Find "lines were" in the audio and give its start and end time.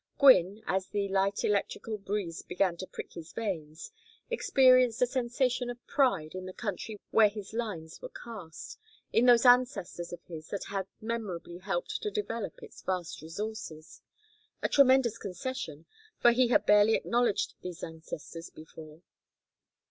7.53-8.09